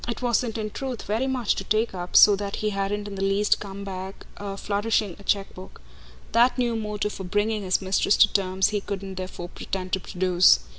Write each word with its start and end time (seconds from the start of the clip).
It 0.07 0.23
wasn't 0.23 0.57
in 0.57 0.71
truth 0.71 1.03
very 1.03 1.27
much 1.27 1.53
to 1.57 1.63
take 1.63 1.93
up, 1.93 2.15
so 2.15 2.35
that 2.35 2.55
he 2.55 2.71
hadn't 2.71 3.07
in 3.07 3.13
the 3.13 3.21
least 3.23 3.59
come 3.59 3.83
back 3.83 4.25
flourishing 4.57 5.15
a 5.19 5.23
chequebook; 5.23 5.79
that 6.31 6.57
new 6.57 6.75
motive 6.75 7.13
for 7.13 7.23
bringing 7.23 7.61
his 7.61 7.83
mistress 7.83 8.17
to 8.17 8.33
terms 8.33 8.69
he 8.69 8.81
couldn't 8.81 9.13
therefore 9.13 9.49
pretend 9.49 9.93
to 9.93 9.99
produce. 9.99 10.61